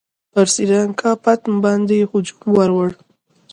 پر 0.31 0.45
سرینګا 0.53 1.11
پټم 1.23 1.55
باندي 1.63 1.99
هجوم 2.11 2.43
ورووړ. 2.53 2.89